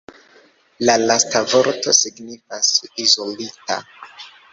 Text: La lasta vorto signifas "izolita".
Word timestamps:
La 0.89 0.93
lasta 1.01 1.41
vorto 1.51 1.93
signifas 1.97 2.71
"izolita". 3.05 3.79